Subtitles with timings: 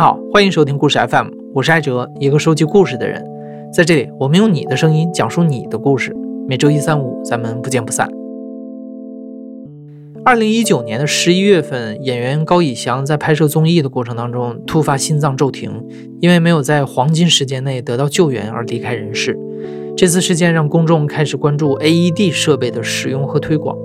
[0.00, 3.22] 好，欢迎收听故事 FM，我是艾哲，一个收集故事的人。
[3.70, 6.16] 在这里，我们用你的声音讲述你的故事。
[6.48, 8.08] 每周一、三、五，咱们不见不散。
[10.24, 15.70] 二零一九年的十一月份，演员高以翔在拍摄综艺的过程当中突发心脏骤停，
[16.22, 19.38] 因为没有在黄金时间内得到救援而离开人世。
[19.94, 23.76] 这次事件让公众开始关注 AED 设备的使用和推广。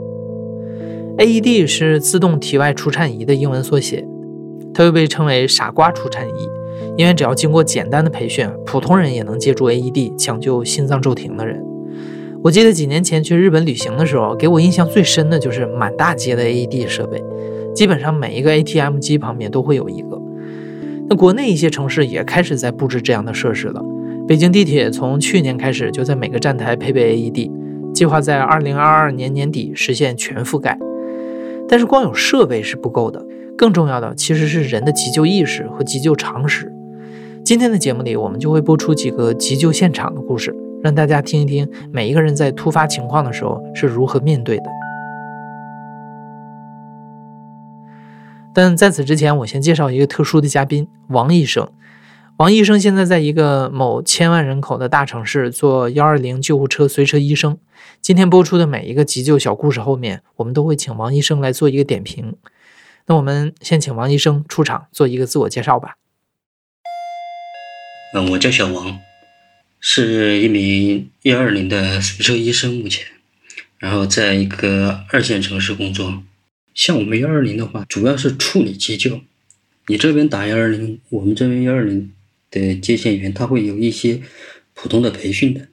[1.18, 4.08] AED 是自动体外除颤仪的英文缩写。
[4.76, 6.50] 它又被称为“傻瓜除颤仪”，
[6.98, 11.64] 因为只要经过简单的培训，普通人也能借助 AED 抢救心脏骤停的人。
[12.44, 17.24] 我记得几年前去日本旅行的时候，给我印象最深的就是满大街的 AED 设备，
[17.74, 20.22] 基本上每一个 ATM 机旁边都会有一个。
[21.08, 23.82] 那国内一些城市也开始在布置这样的设施了。
[24.28, 27.52] 北京地铁从去年开始就在每个站台配备 AED，
[27.94, 30.78] 计划在2022年年底实现全覆盖。
[31.70, 33.26] 但是光有设备是不够的。
[33.58, 36.72] 更重要的其实是人的急救意识和急救常识。
[37.44, 44.64] 今天的节目里，我们就会播出几个急救现场的故事，让大家听一听每一个人在突发情况的时候是如何面对的。
[48.54, 51.68] 但在此之前，我先介绍一个特殊的嘉宾——王医生。
[52.38, 57.58] 王医生现在在一个某千万人口的大城市做幺二零救护车随车医生。
[58.02, 62.36] 今天播出的每一个急救小故事后面，我们都会请王医生来做一个点评。
[63.08, 65.98] 那我们先请王医生出场做一个自我介绍吧。
[68.16, 69.00] 嗯，我叫小王，
[69.80, 73.06] 是一名幺二零的随车医生，目前，
[73.78, 76.24] 然后在一个二线城市工作。
[76.74, 79.22] 像我们幺二零的话，主要是处理急救。
[79.88, 82.12] 你这边打幺二零，我们这边幺二零
[82.50, 84.22] 的接线员他会有一些
[84.74, 85.68] 普通的培训的，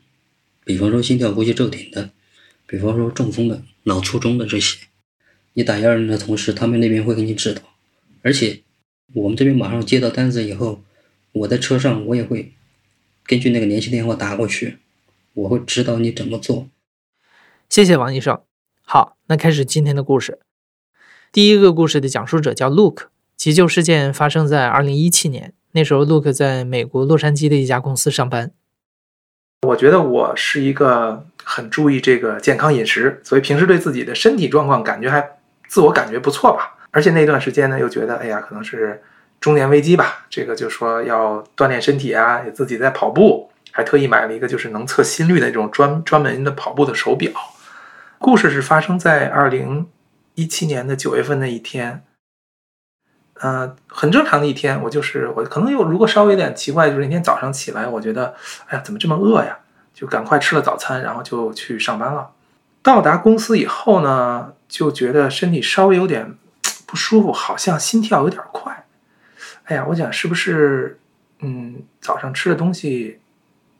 [0.64, 2.10] 比方说心跳呼吸骤停的，
[2.66, 4.76] 比方说中风的、脑卒中的这些。
[5.54, 7.60] 你打幺二零的同时，他们那边会给你指导，
[8.22, 8.62] 而且
[9.12, 10.80] 我们这边马上接到单子以后，
[11.32, 12.52] 我在车上我也会
[13.26, 14.78] 根据那个联系电话打过去，
[15.34, 16.68] 我会指导你怎么做。
[17.68, 18.40] 谢谢王医生。
[18.80, 20.38] 好，那开始今天的故事。
[21.30, 28.52] 第一个故事的讲述者叫 Luke，急救事件发生在二零一七年，那时候 Luke 在美国洛杉矶的一家公司上班。
[29.66, 35.41] 我觉得我是一个很注意这个健康饮食，所以平时对自己的身体状况感觉还。
[35.72, 39.02] 自我感觉不错吧，而且那段时间呢，又觉得哎呀，可能是
[39.40, 40.26] 中年危机吧。
[40.28, 47.32] 这个就说要锻炼身体啊，也自己在跑步，还特意买了一个就是能测心率的这种专专门的跑步的手表。
[48.18, 49.88] 故事是发生在二零
[50.34, 52.04] 一七年的九月份那一天，
[53.40, 54.78] 嗯，很正常的一天。
[54.82, 58.34] 我就是我可能有如果稍微有点奇怪，就是那天早上起来，我觉得
[58.66, 59.56] 哎呀，怎么这么饿呀？
[59.94, 62.28] 就赶快吃了早餐，然后就去上班了。
[62.82, 64.52] 到达公司以后呢？
[64.72, 66.34] 就觉得身体稍微有点
[66.86, 68.86] 不舒服，好像心跳有点快。
[69.64, 70.98] 哎呀，我想是不是
[71.40, 73.20] 嗯早上吃的东西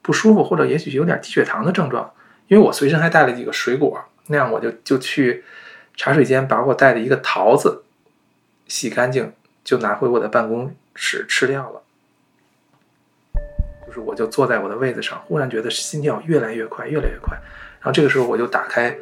[0.02, 2.12] 不舒服，或者也许有点低血糖的症状？
[2.46, 5.42] 因为我随身还带了几个水果，那样我就就去
[5.96, 7.84] 茶水间把我带的一个桃子
[8.68, 9.32] 洗干净，
[9.64, 11.82] 就拿回我的办公室吃掉了。
[13.86, 17.34] 就是我就坐在我的位子上，忽然觉得心跳越来越快，越来越快。
[17.80, 18.94] 然后这个时候我就打开。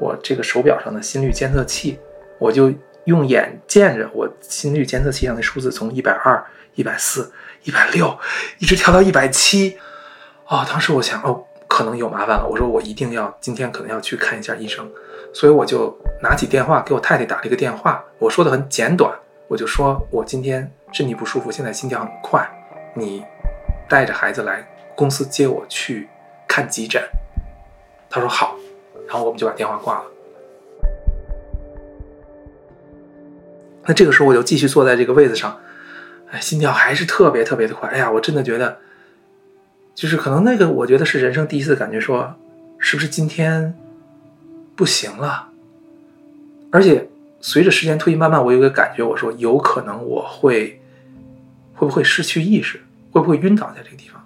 [0.00, 1.98] 我这个手表上的心率监测器，
[2.38, 2.72] 我就
[3.04, 6.44] 用眼见着我心率监测器上的数字从一百二、
[6.74, 7.32] 一百四、
[7.64, 8.18] 一百六，
[8.58, 9.78] 一直调到一百七。
[10.46, 12.46] 哦，当时我想，哦，可能有麻烦了。
[12.46, 14.90] 我说我一定要今天可能要去看一下医生，
[15.32, 18.04] 所以我就拿起电话给我太太打了一个电话。
[18.18, 19.12] 我说的很简短，
[19.46, 22.48] 我就说我今天身体不舒服，现在心跳很快，
[22.94, 23.24] 你
[23.88, 26.08] 带着孩子来公司接我去
[26.46, 27.02] 看急诊。
[28.10, 28.57] 他说好。
[29.08, 30.04] 然后我们就把电话挂了。
[33.86, 35.58] 那这个时候我就继续坐在这个位子上，
[36.30, 37.88] 哎，心跳还是特别特别的快。
[37.88, 38.78] 哎呀，我真的觉得，
[39.94, 42.34] 就是可能那个，我觉得是人生第一次感觉说，
[42.78, 43.74] 是不是今天
[44.76, 45.48] 不行了？
[46.70, 47.08] 而且
[47.40, 50.78] 随着时间推移，慢慢我有个感觉，我说有可能我会
[51.74, 52.78] 会不会失去意识，
[53.10, 54.22] 会不会晕倒在这个地方？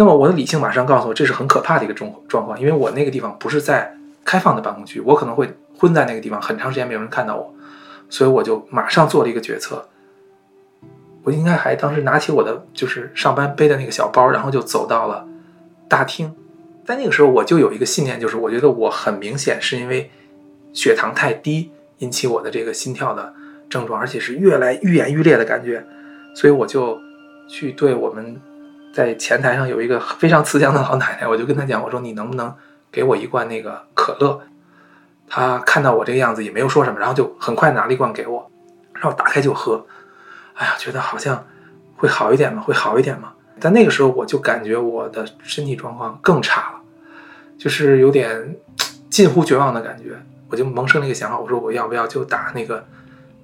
[0.00, 3.92] 那么我的理性马上告诉我，这是很可怕的一个状状况，因为我那个地方不是在
[4.24, 7.52] 开放的办公区，我可能会昏在那个地方很长时间，没有人看到我，
[8.08, 9.88] 所以我就马上做了一个决策。
[11.24, 15.26] 我应该还当时拿起我的就是上班背的那个小包，然后就走到了
[15.88, 16.32] 大厅。
[16.86, 20.12] 在那个时候，我就有一个信念，就是我觉得我很明显是因为
[20.72, 23.34] 血糖太低引起我的这个心跳的
[23.68, 25.84] 症状，而且是越来愈演愈烈的感觉，
[26.36, 27.00] 所以我就
[27.48, 28.40] 去对我们。
[28.98, 32.52] 在前台上有一个非常慈祥的老奶奶，我就跟她讲，我说你能不能
[32.90, 34.40] 给我一罐那个可乐？
[35.28, 38.50] 她看到我这个样子也没有说什么，然后就很快拿了一罐给我，
[38.94, 39.86] 让我打开就喝。
[40.54, 41.46] 哎呀，觉得好像
[41.96, 42.60] 会好一点吗？
[42.60, 43.34] 会好一点吗？
[43.60, 46.80] 但那个时候我就感觉我的身体状况更差了，
[47.56, 48.56] 就是有点
[49.08, 50.20] 近乎绝望的感觉。
[50.50, 52.84] 我就萌生了一个想法，我说我要不要就打那个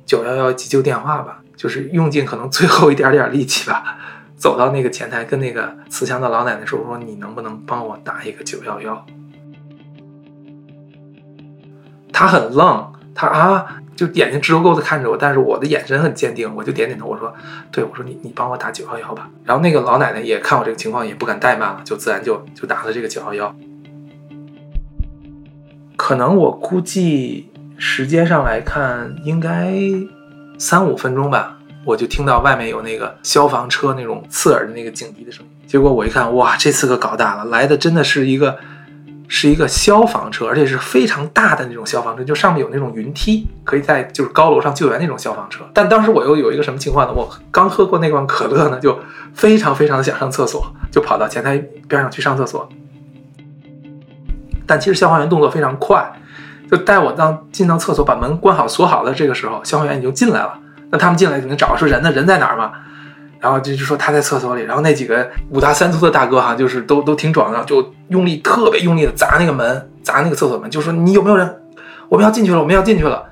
[0.05, 1.43] 九幺幺急救电话吧？
[1.56, 3.99] 就是用尽可能最后一点点力气吧，
[4.44, 9.06] 走到那个前台跟那个慈祥的老奶奶说：“我说你能不能帮我打一个九幺幺？”
[12.12, 13.81] 她很愣，她啊。
[13.96, 17.32] 就眼睛直勾勾的看着我，但是我的眼神很坚定，我就点点头，我说
[17.73, 23.56] ：“对，我说你你帮我打九幺幺吧。”然后那个老奶奶也看我这个情况，也不敢怠慢了，就自然就就打了这个九幺幺。
[25.96, 29.73] 可能我估计时间上来看，应该
[30.58, 35.51] 三五分钟吧，我就听到外面有那个消防车那种刺耳的那个警笛的声音。
[35.67, 38.59] 结果我一看，哇，这次可搞大了，来的真的是一个。
[39.27, 45.65] 是一个消防车，而且是非常大的那种消防车，就上面有那种云梯，可以在就是高楼上救援那种消防车。
[45.73, 47.13] 但当时我又有一个什么情况呢？
[47.13, 48.97] 我刚喝过那罐可乐呢，就
[49.33, 51.57] 非常非常的想上厕所，就跑到前台
[51.89, 52.69] 边上去上厕所。
[54.67, 56.13] 但其实消防员动作非常快，
[56.71, 60.59] 就带我到进到厕所，把门关好锁好的这个时候，消防员已经进来了。
[60.94, 62.70] 那他们进来肯定找说人呢，人在哪儿嘛？
[63.41, 71.62] 然后就就说他在厕所里，然后那几个五大三粗的大哥哈，就是都都挺壮的，就用力特别用力的砸那个门，砸那个厕所门，就说你有没有人？
[72.08, 73.25] 我们要进去了，我们要进去了。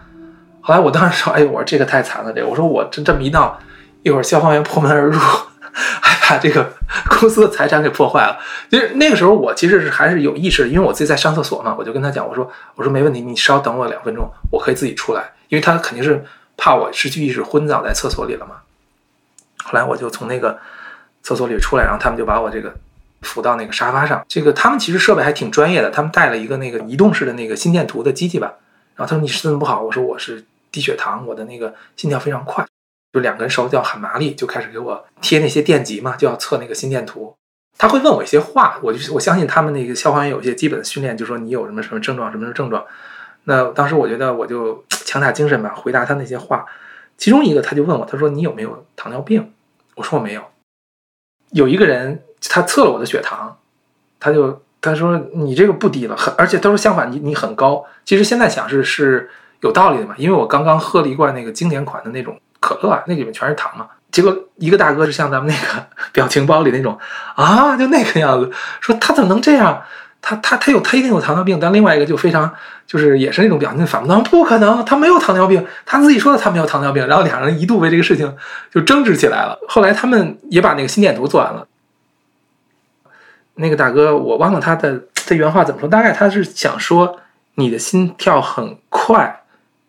[0.60, 3.56] 后来我当时说，哎呦，我说这个太惨了，这个我说我这这么一闹，
[4.02, 5.18] 一会儿消防员破门而入，
[5.72, 6.68] 还把这个
[7.08, 8.36] 公司的财产给破坏了。
[8.68, 16.22] 就是那个时候我其实是还是有意识的，因为我自己在上厕所嘛，我就跟他讲，我说我说没问题，你稍等我两分钟，我可以自己出来，因为他肯定是
[16.62, 18.58] 怕我失去意识昏倒在厕所里了嘛。
[19.64, 20.56] 后来我就从那个
[21.20, 22.72] 厕所里出来，然后他们就把我这个
[23.22, 24.24] 扶到那个沙发上。
[24.28, 28.54] 这个他们其实设备还挺专业的，他们带了一个那个移动式的那个心电图的机器吧。
[28.94, 32.64] 然后他说：“你身子不好？”我说：“我是低血糖，我的那个心跳非常快，
[33.12, 37.34] 就两根手脚很麻利，就开始给我贴那些电极嘛，就要测那个心电图。
[37.76, 42.84] 他会问我一些话，我就我相信他们那个消防员有一些基本的训练，就说你有什么什么症状，什么什么症状。
[43.44, 46.64] 那当时我觉得我就强打精神吧，回答他那些话。
[47.18, 49.52] 其中一个他就问我，他说：“你有没有糖尿病？”
[49.94, 50.42] 我说我没有，
[51.50, 53.56] 有一个人他测了我的血糖，
[54.18, 57.84] 他就他说你这个不低了，很而且他说相反你你很高。
[58.04, 59.30] 其实现在想是是
[59.60, 63.86] 有道理的嘛，因为我刚刚喝了一罐那个经典款的那种可乐啊，那里面全是糖嘛。
[64.10, 66.98] 结果一个大哥是像咱们那个 表情包里那种
[67.36, 68.50] 啊，就那个样子，
[68.80, 69.82] 说他怎么能这样？
[70.22, 72.50] 他他他有他一定有糖尿病，但另外一个就非常
[72.86, 78.34] 就是也是那种表情反驳，不可能，他没有糖尿病，他自己说的他没有糖尿病，然后两人一度为这个事情
[78.70, 79.58] 就争执起来了。
[79.68, 81.66] 后来他们也把那个心电图做完了。
[83.56, 87.18] 那个大哥我忘了他的他原话怎么说，大概他是想说
[87.56, 89.42] 你的心跳很快，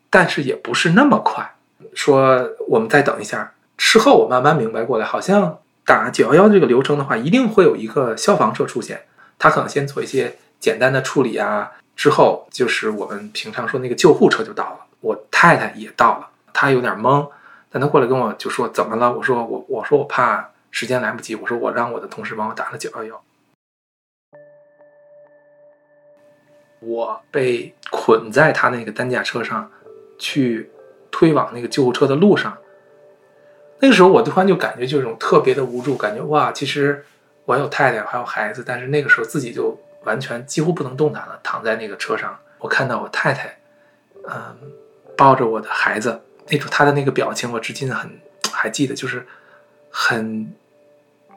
[0.10, 1.54] 但是也不是那么快。
[1.94, 3.52] 说我们再等一下。
[3.78, 9.02] 事后我慢慢明白过来，好像打九幺幺这个流程的话，一定会有一个消防车出现。
[9.44, 17.30] 他可能先做一些简单的处理啊，之后就是我们平常说那个救护车就到了，我太太也到了，她有点懵，
[17.70, 19.12] 但她过来跟我就说怎么了？
[19.12, 23.22] 我说我我说我怕时间来不及，我说我让我的同事帮我打了九幺幺。
[26.80, 29.70] 我被捆在他那个担架车上，
[30.18, 30.72] 去
[31.12, 32.58] 推往那个救护车的路上，
[33.80, 37.06] 那个时候我突然就感觉就一种特别的无助，感觉哇，其实。
[37.46, 42.38] 我有太太，还有孩子，但是那个时候自己就完全几乎不能动弹了，躺在那个车上。
[42.60, 43.58] 我看到我太太，
[44.30, 44.56] 嗯，
[45.18, 48.10] 抱着我的孩子，那种她的那个表情，我至今很
[48.52, 49.26] 还记得，就是
[49.90, 50.54] 很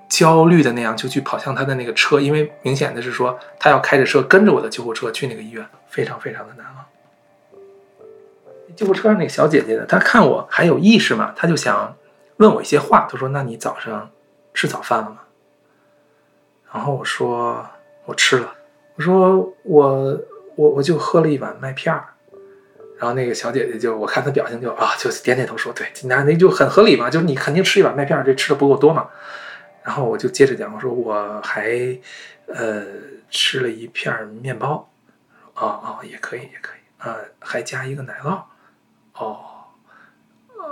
[0.08, 6.84] 焦虑的那样，就去跑向他的那个车，因为明显的是说他要开着车跟着我的救护车去那个医院，非常非常的难忘。
[8.76, 11.96] 救护车上那个小姐姐呢，她看我还有意识嘛，她就想
[12.36, 14.10] 问我一些话，她说：“那你早上
[14.54, 15.22] 吃早饭了吗？”
[16.72, 17.66] 然后我说
[18.04, 18.54] 我吃了，
[18.96, 20.20] 我说我
[20.56, 22.04] 我我就喝了一碗麦片儿，
[22.98, 29.08] 然后那个小姐姐就我看她表情就啊就点点头说对，那那就很合理嘛，就是你肯定吃一碗麦片儿，这吃的不够多嘛。
[29.82, 31.98] 然后我就接着讲，我说我还
[32.46, 32.84] 呃
[33.30, 34.90] 吃了一片面包，
[35.54, 37.08] 哦哦也可以也可以。
[37.08, 38.42] 啊，还加一个奶酪，
[39.14, 39.38] 哦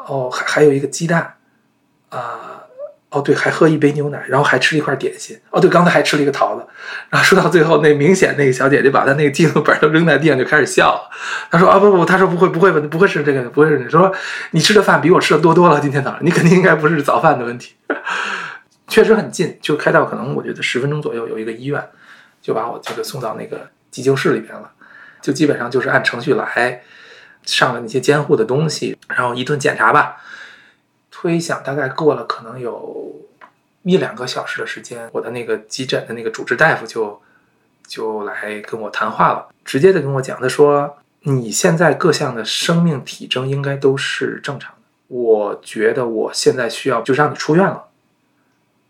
[0.07, 1.37] 哦还还有一个鸡蛋。
[2.11, 2.64] 啊。
[3.15, 5.39] 哦，对，还喝一杯牛奶，然后还吃一块点心。
[5.51, 6.67] 哦，对，刚才还吃了一个桃子。
[7.11, 11.09] 然后说到最后，那明显那个小姐姐把她那个记录本都扔在地上，就开始笑了。
[11.49, 14.13] 她说：“啊，不不，她说不会，不会不会是这个，不会是你说
[14.51, 15.81] 你吃的饭比我吃的多多了。
[15.81, 17.75] 今天早上你肯定应该不是早饭的问题。
[18.89, 21.81] 确实很近，就开到可能我觉得十分钟左右有一个医院，
[22.43, 24.71] 就把我这个送到那个急救室里边了。
[25.23, 26.83] 就基本上就是按程序来，
[27.45, 30.17] 上了那些监护的东西，然后一顿检查吧。”
[31.25, 33.11] 推想，大概过了可能有
[33.83, 37.19] 一两个小时的时间，我的那个急诊的那个主治大夫就
[37.87, 44.77] 就来跟我谈话了，直接的跟我讲，他说你现在各项的生命体征应该都是正常的，
[45.09, 47.85] 我觉得我现在需要就让你出院了。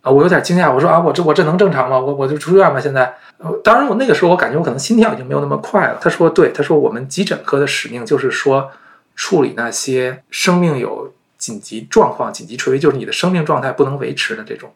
[0.02, 1.96] 啊，我有点惊讶，我说啊，我这我这能正常吗？
[2.00, 2.80] 我我就出院吧。
[2.80, 3.14] 现在，
[3.62, 6.00] 当然我那个时候我感觉我可能心跳已经没有那么快了。
[6.00, 8.72] 他说对，他说我们急诊科的使命就是说
[9.14, 11.03] 处理那些生命有
[11.44, 14.72] 紧急状况、紧急垂危，就是你的生命状态不能维持的这种。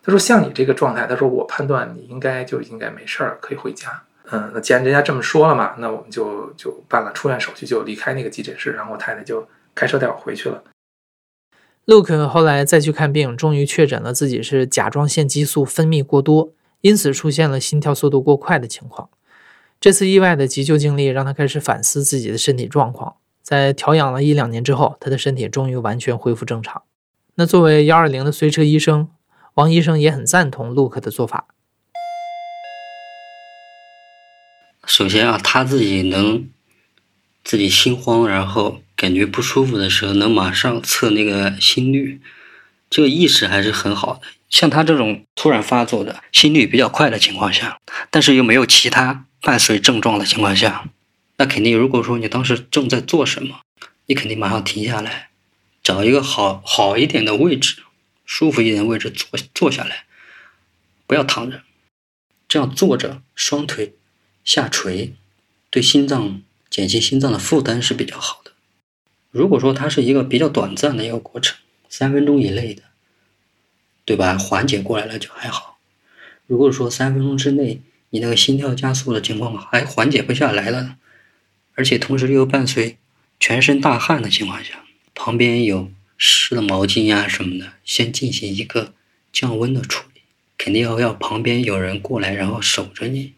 [0.00, 4.04] 他说像你这个状态，他说我判断你应该就应该没事儿，可以回家。
[4.30, 10.62] 嗯，那既然人家这么说了嘛，那我们就就办了出院手续，就离开那个急诊室，然后我太太就开车带我回去了。
[11.86, 16.52] Luke 后来再去看病，终于确诊了自己是甲状腺激素分泌过多，
[16.82, 19.08] 因此出现了心跳速度过快的情况。
[19.80, 23.16] 这次意外的急救经历让他开始反思自己的身体状况。
[23.44, 26.82] 在调养了一两年之后，他的身体终于完全恢复正常。
[27.34, 29.10] 那作为幺二零的随车医生，
[29.54, 31.46] 王医生也很赞同 Luke 的做法。
[34.86, 36.48] 首先啊，他自己能
[37.44, 38.80] 自己心慌，然后。
[38.96, 42.20] 感觉不舒服的时候，能马上测那个心率，
[42.88, 44.20] 这个意识还是很好的。
[44.48, 47.80] 像他这种突然发作的心率比较快的情况下，
[48.12, 50.88] 但是又没有其他伴随症状的情况下，
[51.36, 53.60] 那肯定如果说你当时正在做什么，
[54.06, 55.30] 你肯定马上停下来，
[55.82, 57.82] 找一个好好一点的位置，
[58.24, 60.04] 舒服一点的位置坐坐下来，
[61.06, 61.62] 不要躺着，
[62.46, 63.94] 这样坐着双腿
[64.44, 65.14] 下垂，
[65.70, 68.52] 对心脏减轻心脏的负担是比较好的。
[69.30, 72.84] 如果说它是一个比较短暂的一个过程，三分钟以内的，
[74.04, 74.38] 对吧？
[74.38, 75.78] 缓解过来了就还好。
[76.46, 80.98] 如果说三分钟之内你那个心跳加速的情况还缓解不下来了，
[81.74, 82.98] 而且同时又伴随
[83.38, 88.94] 全身大汗的情况下，旁边有湿的毛巾呀什么的，先进行一个
[89.32, 90.20] 降温的处理，
[90.56, 93.34] 肯定要要旁边有人过来，然后守着你。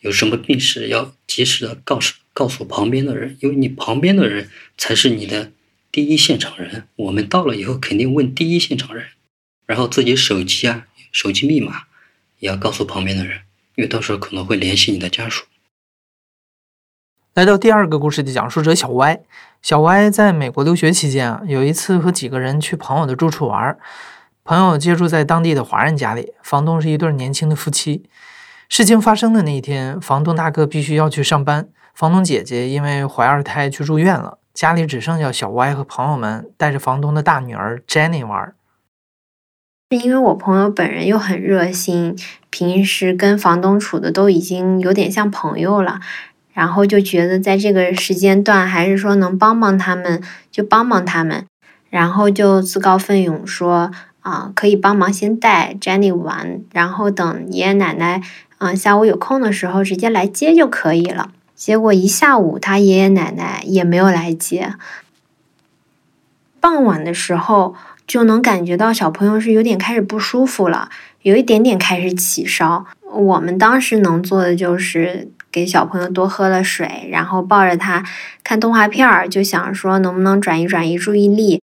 [0.00, 5.52] 有什么病史要及时的告诉告诉旁边的人，因为你旁边的人才是你的
[5.92, 6.88] 第一现场人。
[6.96, 9.06] 我们到了以后肯定问第一现场人，
[9.66, 11.84] 然后自己手机啊、手机密码
[12.40, 13.42] 也要告诉旁边的人，
[13.76, 15.44] 因为到时候可能会联系你的家属。
[17.34, 19.18] 来到第二个故事的讲述者小歪，
[19.62, 23.78] 小歪在美国留学期间啊，有一次和几个人去朋友的住处玩，
[24.44, 28.04] 朋友借住在当地的华人家里，房东是一对年轻的夫妻。
[28.68, 38.52] 事情发生的那一天，房东大哥必须要去上班，房东姐姐因为怀二胎去住院了，家里只剩下小歪和朋友们带着房东的大女儿 Jenny 玩。
[39.88, 42.14] 因为我朋友本人又很热心，
[42.50, 46.00] 平时跟房东处的都已经有点像朋友了，
[46.52, 51.46] 然后就觉得在这个时间段还是说能帮帮他们就帮帮他们，
[51.90, 53.90] 然后就自告奋勇说
[54.20, 58.22] 啊可以帮忙先带 Jenny 玩，然后等爷爷奶奶。
[58.58, 61.32] 嗯，下午有空的时候直接来接就可以了。
[61.56, 64.74] 结果一下午他爷爷奶奶也没有来接。
[66.60, 67.74] 傍晚的时候
[68.06, 70.90] 就能感觉到小朋友是有点开始不舒服了，
[71.22, 72.86] 有一点点开始起烧。
[73.10, 78.02] 我们当时能做的就是给小朋友多喝了水，然后抱着他
[78.42, 81.60] 看动画片儿，就想说能不能转移转移注意力。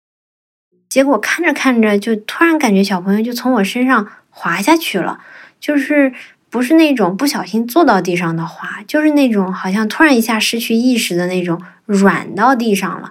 [0.88, 5.20] 结果看着看着就突然感觉小朋友就从我身上滑下去了，
[5.60, 6.12] 就是。
[6.48, 13.10] 不是那种不小心坐到地上的滑，就是那种好像突然一下失去意识的那种软到地上了，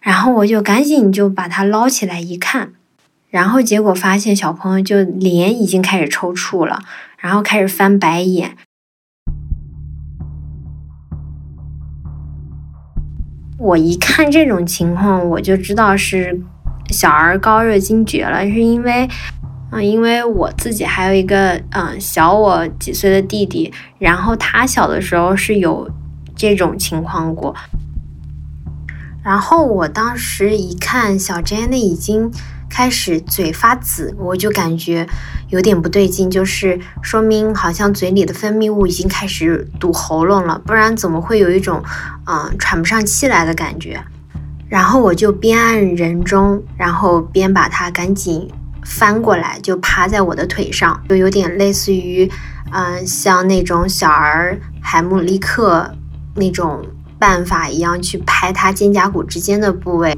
[0.00, 2.72] 然后我就赶紧就把他捞起来一看，
[3.28, 6.84] 然后结果发现小朋友就脸已经开始抽搐了，
[7.18, 8.56] 然后开始翻白眼。
[13.58, 16.40] 我一看这种情况，我就知道是
[16.90, 19.08] 小儿高热惊厥了，是因为。
[19.72, 25.90] 嗯，因为我自己还有一个嗯小我几岁的弟弟，然后他小的时候是有
[26.36, 27.52] 这种情况过。
[29.24, 32.30] 然后我当时一看小 Jenny 已经
[32.76, 35.08] 开始嘴发紫，我就感觉
[35.48, 41.82] 有点不对劲，就是说明好像嘴里的分泌物已经开始堵喉咙了，不然怎么会有一种
[42.26, 43.98] 嗯喘不上气来的感觉？
[44.68, 48.46] 然后我就边按人中，然后边把它赶紧。
[48.84, 52.30] 翻过来就趴在我的腿上，就有点类似于，
[52.72, 55.90] 嗯，像那种小儿海姆立克
[56.36, 56.86] 那种
[57.18, 60.16] 办法一样去拍他肩胛骨之间的部位。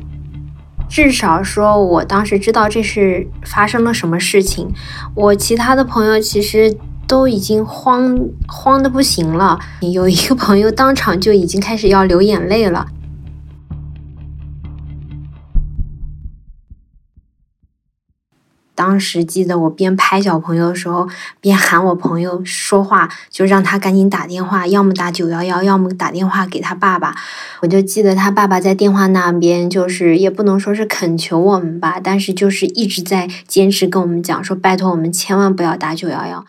[0.88, 4.72] 至少说我当时知道这是发生了什么事情。
[5.14, 6.76] 我其他的朋友其实
[7.06, 12.86] 都已经慌慌的不行了，有一个朋友当场就已经开始要流眼泪了。
[18.78, 21.08] 当时记得我边拍小朋友的时候，
[21.40, 27.12] 边喊我朋友说话，就让他赶紧打电话，要么打九幺幺，要么打电话给他爸爸。
[27.60, 36.44] 我就记得他爸爸在电话那边，就是也不能说是恳求我们吧，但是就是一直在坚持跟我们讲说，拜托我们千万不要打九幺幺。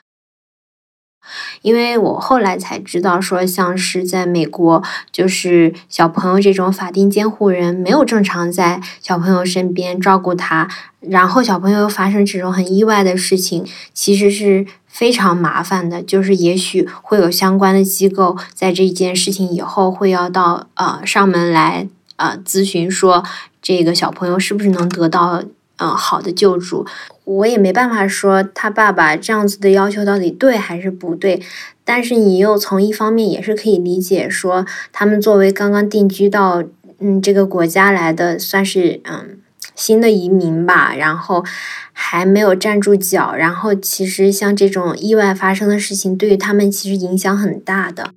[1.62, 4.81] 因为我后来才知道，说像是在美国，
[5.12, 10.67] 就是小朋友这种法定监护人没有正常在小朋友身边照顾他，
[11.00, 16.01] 然后小朋友发生这种很意外的事情，其实是非常麻烦的。
[16.01, 23.24] 就是也许会有相关的机构在这件事情以后会要到呃上门来呃咨询，说
[23.62, 25.43] 这个小朋友是不是能得到。
[25.81, 26.86] 嗯，好的救助，
[27.24, 31.41] 我也没办法说他爸爸这样子的要求到底对还是不对，
[31.86, 36.62] 但是你又从一方面也是可以理解，说他们作为刚刚定居到
[37.00, 39.39] 嗯这个国家来的，算是嗯
[39.74, 41.45] 新的移民吧，然后
[41.93, 48.12] 还没有站住脚，然后其实像这种意外发生的事情，对于他们其实影响很大的。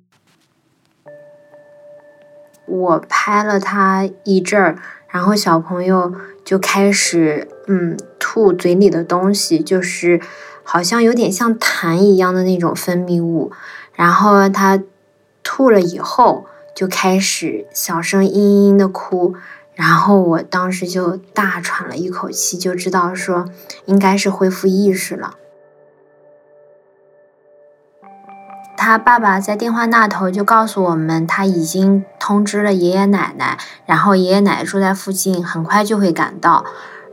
[2.65, 4.77] 我拍了他一阵儿，
[5.07, 6.13] 然后小朋友。
[6.45, 10.19] 就开始嗯吐嘴里的东西，就是
[10.63, 13.51] 好像有点像痰一样的那种分泌物。
[13.93, 14.81] 然后他
[15.43, 19.35] 吐了以后，就开始小声嘤嘤的哭。
[19.75, 23.45] 然后我当时就大喘了一口气，就知道说
[23.85, 25.35] 应该是恢复意识了。
[28.75, 36.65] 他爸爸在电话那头就告诉我们，他已经通知了爷爷奶奶，然后爷爷奶奶住在附近，很快就会赶到。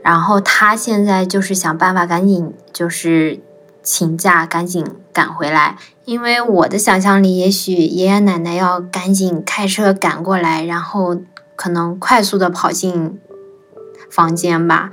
[0.02, 3.40] 然后他现在就是想办法赶紧就是
[3.82, 5.76] 请假，赶紧赶回来。
[6.04, 11.16] 因为我的想象里，也许爷爷奶奶要赶紧开车赶过来，然后
[11.56, 13.18] 可能快速的跑进
[14.10, 14.90] 房间吧。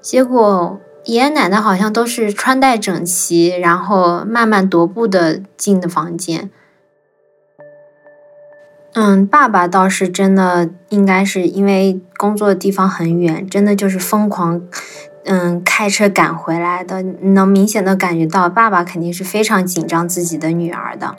[0.00, 0.80] 结果。
[1.04, 6.50] 爷爷奶奶好像都是穿戴整齐，然后慢慢踱步的进的房间。
[9.00, 14.60] 嗯，爸爸倒是真的，应该是因为工作的地方很远，真的就是疯狂，
[15.24, 17.00] 嗯，开车赶回来的。
[17.02, 21.14] 能明显的感觉到，爸爸肯定是非常紧张自己的女儿的。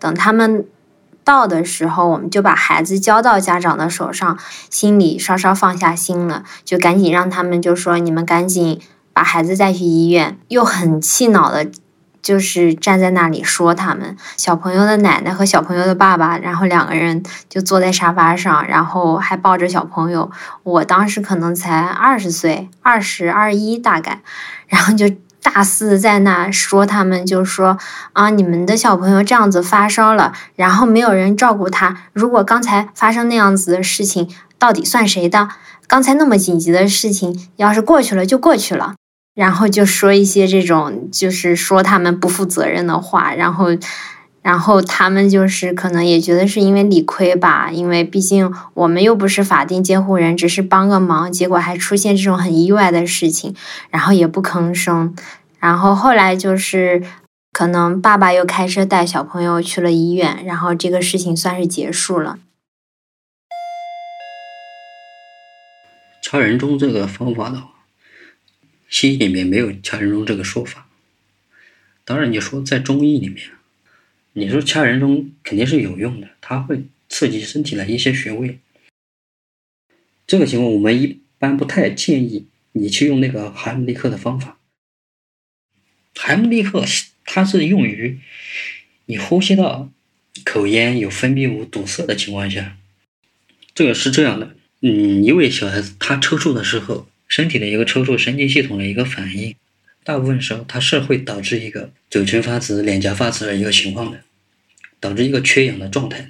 [0.00, 0.64] 等他们。
[1.22, 8.78] 到的时候，我们就把孩子交到家长的手上，心里稍稍放下心了，就赶紧让他们就说：“你们赶紧
[9.14, 11.70] 把孩子带去医院。”又很气恼的，
[12.24, 20.28] 就是站在那里说他们小朋友的奶奶和小朋友的爸爸，然后两个人就坐在沙发上，然后还抱着小朋友。
[20.64, 24.22] 我当时可能才二十岁，二十二一大概，
[24.66, 25.06] 然后就。
[25.44, 27.76] 大肆在那说，他们就说
[28.14, 31.94] 啊，你们的小朋友这样子发烧了，然后没有人照顾他。
[32.14, 34.26] 如果刚才发生那样子的事情，
[34.58, 35.50] 到底算谁的？
[35.86, 38.94] 刚才那么紧急的事情，要是过去了就过去了。
[39.34, 43.76] 然后就说一些这种，就是说他们不负责任的话，然后。
[44.44, 53.56] 然后他们就是可能也觉得是因为理亏吧，因为毕竟我们又不是法定监护人，只是帮个忙，结果还出现这种很意外的事情，
[53.88, 55.16] 然后也不吭声。
[55.58, 57.02] 然后后来就是
[57.52, 62.38] 可能爸爸又开车带小朋友去了医院，然后这个事情算是结束了。
[66.20, 67.68] 掐人中这个方法的话，
[68.94, 70.88] 西医里面没有掐人中这个说法。
[72.04, 73.50] 当然，你说在中医里面。
[74.34, 78.60] 你说掐人中肯定是有用的，它会刺激身体的一些穴位。
[80.28, 84.58] 这个情况我们一般不太建议你去用那个海姆立克的方法。
[86.14, 86.84] 海姆立克
[87.24, 88.20] 它是用于
[89.06, 89.90] 你呼吸道
[90.44, 92.76] 口咽有分泌物堵塞的情况下。
[93.74, 99.56] 这个是这样的，嗯，一位小孩子他抽搐的时候，身体的一个抽搐神经系统的一个反应。
[100.04, 104.20] 大部分时候，它是会导致一个嘴唇发紫、脸颊发紫的一个情况的，
[105.00, 106.28] 导致一个缺氧的状态的。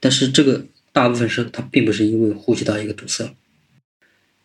[0.00, 3.32] 但是这个大部分时候，它并不是因为呼吸道一个堵塞。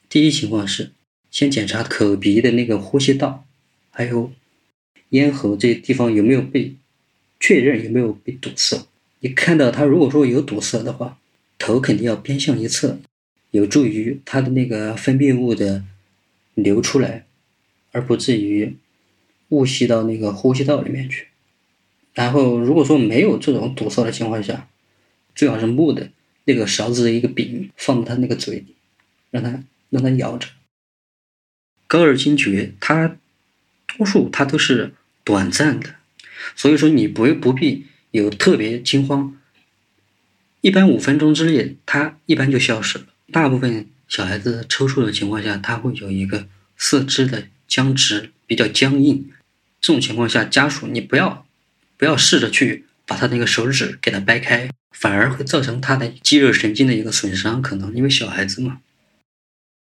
[0.08, 0.92] 第一情况是，
[1.32, 3.48] 先检查口鼻的那个呼吸道，
[3.90, 4.32] 还有
[5.10, 6.76] 咽喉这些地方有没有被
[7.40, 8.86] 确认有没有被堵塞。
[9.22, 11.18] 你看到它如果说有堵塞的话，
[11.58, 13.00] 头肯定要偏向一侧，
[13.58, 15.84] 有助于它的那个分泌物的
[16.54, 17.26] 流出来。
[17.94, 18.76] 而不至于
[19.50, 21.28] 误吸到那个呼吸道里面去。
[22.14, 24.68] 然后，如果说没有这种堵塞的情况下，
[25.34, 26.12] 最好是木的
[26.44, 28.76] 那个勺子的一个柄放在他那个嘴里，
[29.32, 30.50] 让他让他咬着。
[31.88, 33.18] 高热惊厥，它
[33.88, 34.94] 多数它都是
[35.24, 35.96] 短暂的，
[36.56, 39.40] 所以说你不不必有特别惊慌。
[40.62, 43.06] 一般五分钟之内，它一般就消失了。
[43.32, 49.30] 大部分小孩子抽搐的情况下，他会有一个四肢的僵直，比较僵硬。
[49.82, 51.46] 这种情况下，家属你不要
[51.98, 57.62] 不要试着去把他那个手指给他掰开，反而会造成他的肌肉神经的一个损伤。
[57.62, 58.80] 可能因为小孩子嘛，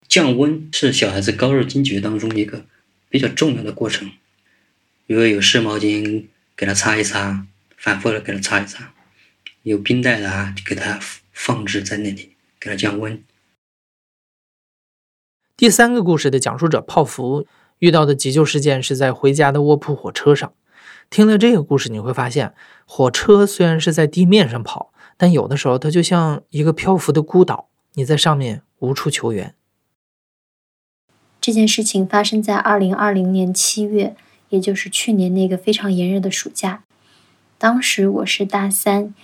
[0.06, 2.64] 降温是小孩子高热惊厥当中一个
[3.08, 4.12] 比较重要的过程。
[5.08, 6.26] 如果有湿毛巾
[6.56, 8.94] 给他擦一擦，反复的给他擦一擦；
[9.64, 11.00] 有冰袋的啊，就给他
[11.32, 13.22] 放置在那里，给他降温。
[15.56, 17.46] 第三个故事的讲述者泡芙
[17.78, 20.52] 遇到的急救事件是在回家的卧铺火车上。
[21.10, 22.54] 听了这个故事，你会发现，
[22.86, 29.54] 火车虽然是在地面上跑，但有的时候它就像一个漂浮的孤岛，你在上面无处求援。
[31.40, 34.16] 这件事情发生在二零二零年七月，
[34.48, 36.84] 也就是去年那个非常炎热的暑假。
[37.58, 39.14] 当时我是大三，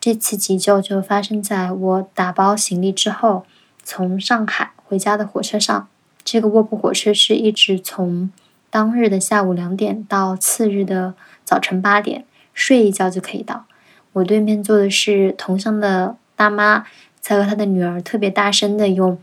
[0.00, 3.46] 这次急救就发生在我打包行李之后，
[3.84, 4.72] 从上海。
[4.88, 5.88] 回家的火车上，
[6.24, 8.30] 这个卧铺火车是一直从
[8.70, 13.64] 当日的下午两点到次日的早晨八点，睡一觉就可以到。
[14.12, 16.84] 我对面坐的是同乡的大妈，
[17.20, 19.18] 在和她的女儿特别大声的用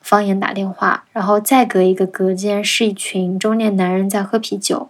[0.00, 4.88] 方言打电话，然后再隔一个隔间是一群中年男人在喝啤酒，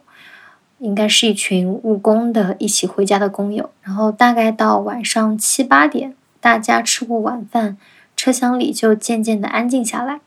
[0.78, 3.70] 应该是一群务工的一起回家的工友。
[3.82, 7.76] 然后大概到晚上七八点，大家吃过晚饭。
[8.18, 10.20] 车厢里就渐渐的安静下来。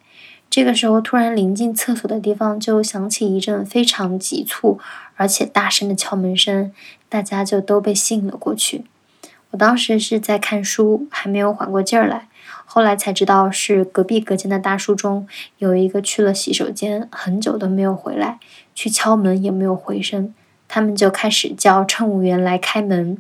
[0.50, 4.80] 这个时候，突然临近厕所的地方就响起一阵非常急促
[5.16, 6.72] 而且大声的敲门声，
[7.10, 8.86] 大家就都被吸引了过去。
[9.50, 12.30] 我当时是在看书，还没有缓过劲儿来，
[12.64, 15.28] 后来才知道是隔壁隔间的大叔中
[15.58, 18.40] 有一个去了洗手间，很久都没有回来，
[18.74, 20.34] 去敲门也没有回声，
[20.70, 23.18] 他们就开始叫乘务员来开门，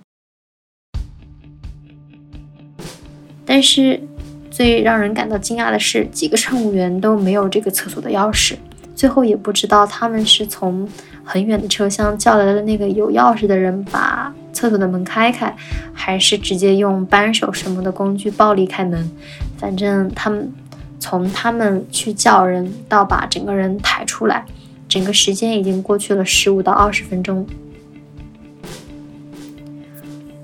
[3.45, 4.07] 但是。
[4.51, 8.55] 最让人感到惊讶的是，几个乘务员都没有这个厕所的钥匙。
[8.93, 10.87] 最后也不知道他们是从
[11.23, 15.55] 很远的车厢叫来了那个有钥匙的人把厕所的门开开，
[15.93, 19.09] 还是直接用扳手什么的工具暴力开门。
[19.57, 20.51] 反正他们
[20.99, 24.45] 从他们去叫人到把整个人抬出来，
[24.87, 27.47] 整个时间已经过去了十五到二十分钟。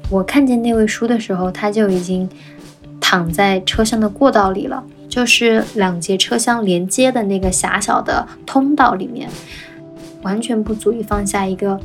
[0.10, 2.28] 我看见那位叔的时候，他就已经。
[3.10, 9.30] 躺在车厢的过道里了，就是两节车厢连接的那个狭小的通道里面，
[10.24, 11.80] 完全不足以放下一个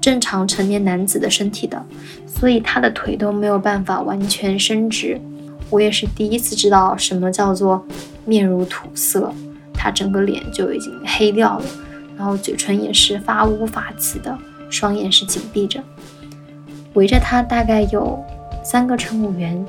[0.00, 1.84] 正常成年男子的身体的，
[2.28, 5.20] 所以他的腿都没有办法完全伸直。
[5.68, 7.84] 我也是第一次知道什么叫做
[8.24, 9.34] 面如土色，
[9.74, 11.64] 他整个脸就已经黑掉了，
[12.16, 14.38] 然后嘴唇也是发乌发紫的，
[14.70, 15.82] 双眼是紧闭着，
[16.94, 18.24] 围着他大概有
[18.62, 19.66] 三个乘务员。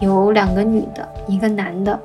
[0.00, 1.98] 有两个女的，一个男的。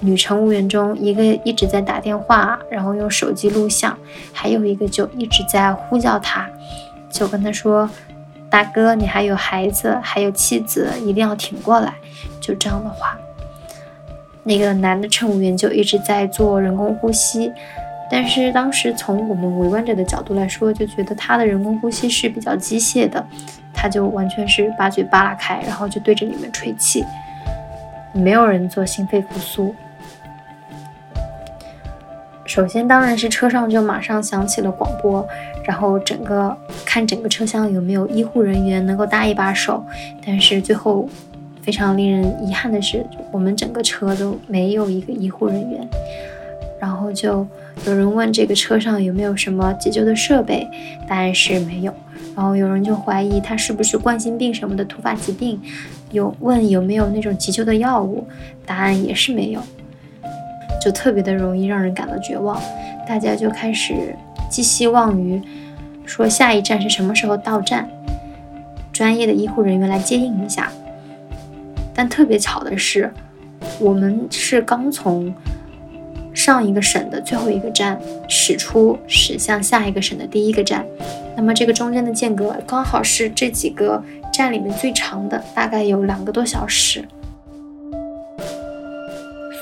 [0.00, 3.92] 女乘务员中，一个一直在打电话，然后用手机录像；
[4.32, 6.48] 还有一个就一直在呼叫他，
[7.10, 7.88] 就跟他说
[8.50, 11.94] ：“大哥，你还有孩子，还有妻子，一定要挺过来。”
[12.38, 13.18] 就这样的话，
[14.44, 17.50] 那个男的乘务员就一直在做人工呼吸。
[18.10, 23.26] 但是当时从我们围观者的角度来说，就觉得他的人工呼吸是比较机械的，
[23.72, 27.02] 他就完全是把嘴扒拉开，然后就对着里面吹气。
[28.12, 29.74] 没有人做心肺复苏。
[32.44, 35.26] 首先，当然是车上就马上响起了广播，
[35.64, 39.82] 然后整个看整个车厢有没有医护人员能够搭一把手。
[40.26, 41.08] 但是最后
[41.62, 45.88] 非常令人遗憾的是，我们整个车都没有一个医护人员。
[46.78, 47.46] 然后就
[47.86, 50.66] 有人问这个车上有没有什么急救的设备，
[51.08, 51.92] 答案是没有。
[52.34, 55.60] 然后有人就怀疑他是不是冠心病什么的突发疾病。
[56.12, 58.26] 有问有没有那种急救的药物，
[58.64, 59.60] 答案也是没有，
[60.82, 62.60] 就特别的容易让人感到绝望。
[63.08, 64.14] 大家就开始
[64.50, 65.40] 寄希望于
[66.04, 67.88] 说下一站是什么时候到站，
[68.92, 70.70] 专业的医护人员来接应一下。
[71.94, 73.12] 但特别巧的是，
[73.80, 75.34] 我们是刚从
[76.44, 77.96] 上一个省的最后一个站
[78.28, 80.84] 驶出，驶向下一个省的第一个站，
[81.36, 84.02] 那么这个中间的间隔刚好是这几个。
[84.32, 87.04] 站里面最长的大概有两个多小时，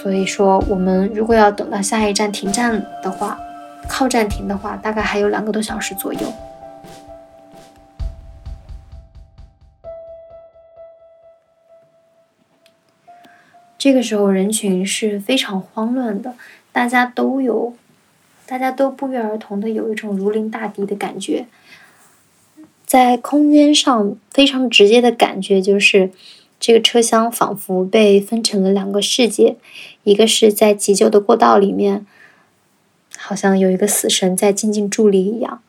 [0.00, 3.36] 所以说我们如果要等到下一站停站的话，
[3.88, 6.20] 靠站停的话，大概还有两个多小时左右。
[13.76, 16.32] 这个时候人群是非常慌乱的，
[16.72, 17.74] 大家都有，
[18.46, 21.46] 大家都不约而同的有一种如临大敌的感觉。
[22.86, 26.10] 在空间上非常直接的感觉就是，
[26.58, 29.56] 这个车厢仿佛被分成了两个世界，
[30.02, 32.04] 一个是在急救的过道里面，
[33.16, 35.60] 好像有一个死神在静静伫立一样；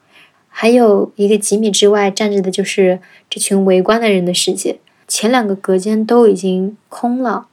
[0.50, 4.80] 还有一个几米之外站着的就是这群围观的人的世界。
[5.08, 7.48] 前两个隔间都已经空了，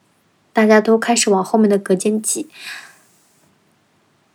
[0.53, 2.47] 大家都开始往后面的隔间挤。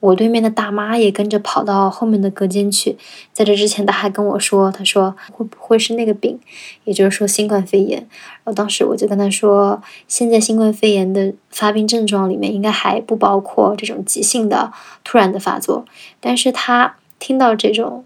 [0.03, 2.97] 我对面的大妈也跟着跑到后面的隔间去。
[3.31, 6.37] 在这之前，她还跟我说：“她说会不会是那个病，
[6.83, 7.99] 也就是说新冠肺炎？”
[8.43, 14.73] 然后当时我就跟她说：“现在新冠肺炎的发病症状里面应该还不包括这种急性的、
[15.05, 15.85] 突然的发作。”
[16.19, 18.03] 但是她听到这种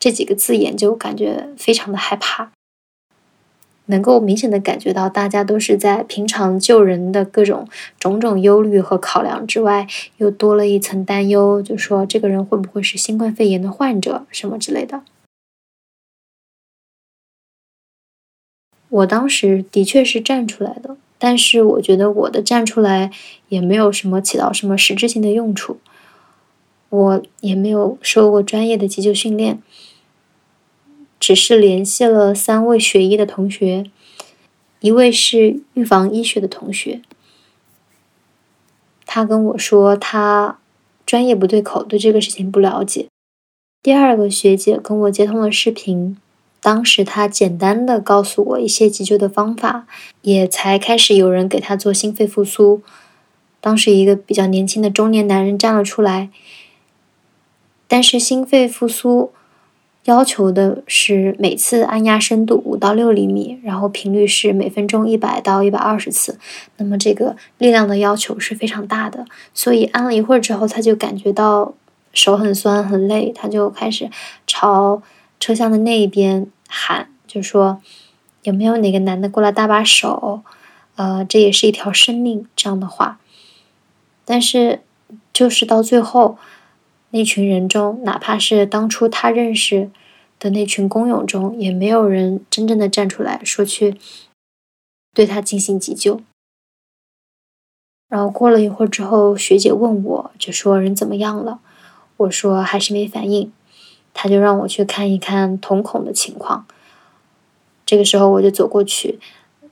[0.00, 2.50] 这几个字眼，就感觉非常的害怕。
[3.88, 15.02] 能够明显的感觉到，大家都是在平常救人的各种种种忧虑和考量之外，又多了一层担忧，就说这个人会不会是新冠肺炎的患者什么之类的。
[18.90, 23.10] 我当时的确是站出来的，但是我觉得我的站出来
[23.48, 25.78] 也没有什么起到什么实质性的用处，
[26.88, 29.60] 我也没有受过专业的急救训练。
[31.28, 33.84] 只是联系了三位学医的同学，
[34.80, 37.02] 一位是预防医学的同学，
[39.04, 40.58] 他跟我说他
[41.04, 43.08] 专业不对口，对这个事情不了解。
[43.82, 46.16] 第二个学姐跟我接通了视频，
[46.62, 49.86] 当时她简单的告诉我一些急救的方法，
[50.22, 52.80] 也才开始有人给他做心肺复苏。
[53.60, 56.30] 当时一个比较年轻的中年男人站了出来，
[57.86, 59.30] 但是心肺复苏。
[60.08, 66.38] 要求的是每次按压深度五到六厘米，然后频率是每分钟一百到一百二十次。
[66.78, 71.74] 那么这个力量的要求是非常大的，所以按了一会儿之后，他就感觉到
[72.14, 74.08] 手很酸很累，他就开始
[74.46, 75.02] 朝
[75.38, 77.82] 车厢的那一边喊，就说
[78.44, 80.40] 有没有哪个男的过来搭把手？
[80.96, 83.18] 呃，这也是一条生命这样的话。
[84.24, 84.80] 但是
[85.34, 86.38] 就是到最后。
[87.10, 89.90] 那群人中，哪怕是当初他认识
[90.38, 93.96] 的那群工友中，也没有人真正的站出来说去
[95.14, 96.20] 对他进行急救。
[98.08, 101.60] 然后过了一会儿之后，学姐问我就说人怎么样了？
[102.18, 103.52] 我说还是没反应。
[104.14, 106.66] 他就让我去看一看瞳孔的情况。
[107.86, 109.20] 这个时候我就走过去，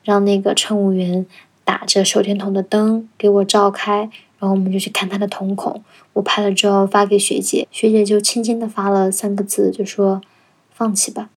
[0.05, 1.27] 让那个乘务员
[1.64, 4.09] 打着手电筒的灯给我照开。
[4.38, 10.20] 然后我们就去看他的瞳孔，我拍了之后发给学姐，学姐就轻轻的发了三个字，就说
[10.70, 11.31] 放弃吧。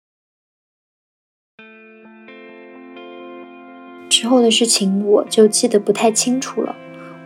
[4.10, 6.76] 之后的事情我就记得不太清楚了，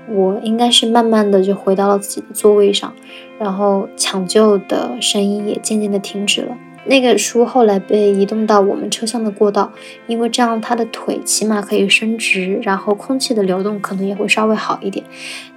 [0.10, 2.94] 我应该是慢慢的就回到了自己的座位上，
[3.40, 6.58] 然后抢救的声音也渐渐的停止了。
[6.86, 9.72] 那个书后来被移动到我们车厢的过道，
[10.08, 15.06] 因为这样他的腿起码可以伸直，然后空气的流动可能也会稍微好一点。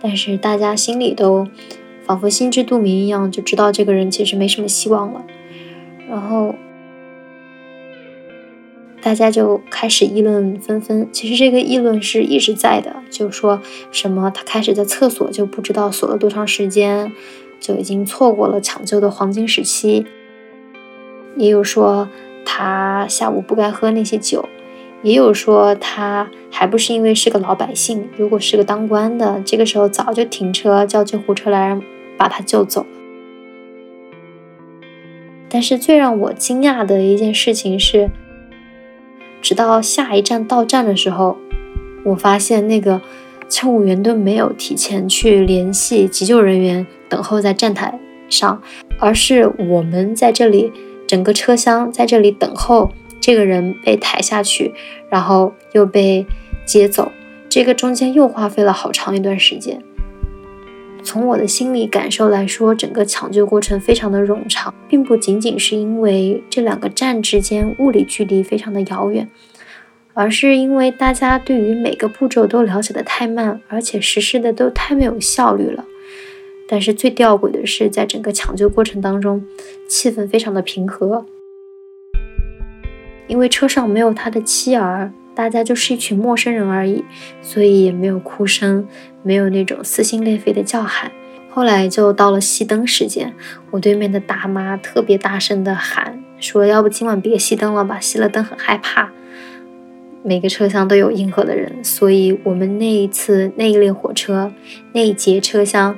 [0.03, 1.49] 但是大家心里都
[2.05, 5.25] 仿佛心知肚明一样，就知道这个人其实没什么希望了。
[6.11, 6.55] 然后
[9.01, 11.09] 大家就开始议论纷纷。
[11.11, 17.11] 其实这个议论是一直在的，就说什么他开始在厕所就不知道锁了多长时间，
[17.59, 20.05] 就已经错过了抢救的黄金时期。
[21.37, 22.09] 也有说
[22.45, 24.49] 他下午不该喝那些酒，
[25.03, 31.79] 也有说他还不是因为是个老百姓，如果是个当官的，这个时候早就停车叫救护车来
[32.17, 32.87] 把他救走。
[35.49, 38.11] 但是最让我惊讶的一件事情是，
[39.41, 41.37] 直到下一站到站的时候，
[42.05, 43.01] 我发现那个
[43.49, 48.61] 乘务员都没有提前去联系急救人员等候在站台上，
[48.99, 50.73] 而是我们在这里。
[51.07, 54.73] 整个车厢在这里等候，这个人被抬下去，
[55.09, 56.27] 然后又被
[56.65, 57.11] 接走，
[57.49, 59.81] 这个中间又花费了好长一段时间。
[61.03, 69.29] 从我的心理感受来说，整个抢救过程非常的冗长，并不仅仅是因为这两个站之间物理距离非常的遥远，
[70.15, 75.85] 而是因为大家对于每个步骤都了解的太慢，而且实施的都太没有效率了。
[76.67, 79.45] 但是最吊诡的是，在整个抢救过程当中，
[79.87, 81.27] 气氛非常的平和，
[83.27, 87.05] 因为车上没有他的妻儿，大家就是一群陌生人而已，
[87.43, 88.89] 所以也没有哭声，
[89.23, 91.13] 没有那种撕心裂肺的叫喊。
[91.51, 93.33] 后来就到了熄灯时间，
[93.71, 99.13] 我对面的大妈特别大声的喊说：“要不今晚别熄灯了吧，熄了灯很害怕。”
[100.25, 104.51] 每个车厢都有应和的人，所以我们那一次那一列火车
[104.93, 105.95] 那一节车厢。